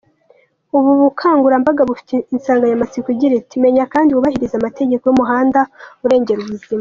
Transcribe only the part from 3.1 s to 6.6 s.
igira iti “Menya kandi wubahirize amategeko y’umuhanda, urengera